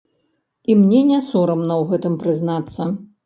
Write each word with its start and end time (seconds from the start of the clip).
І 0.73 0.77
мне 0.79 1.01
не 1.09 1.19
сорамна 1.27 1.73
ў 1.81 1.91
гэтым 1.91 2.17
прызнацца. 2.27 2.89